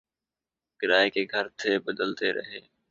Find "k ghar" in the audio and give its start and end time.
1.13-1.47